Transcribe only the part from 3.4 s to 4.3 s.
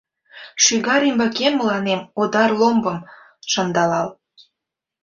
шындалал.